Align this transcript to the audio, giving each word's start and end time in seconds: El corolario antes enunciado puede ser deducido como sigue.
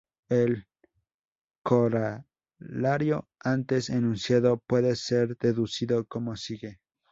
El 0.29 0.65
corolario 1.61 3.29
antes 3.39 3.91
enunciado 3.91 4.57
puede 4.65 4.95
ser 4.95 5.37
deducido 5.37 6.05
como 6.07 6.35
sigue. 6.35 6.79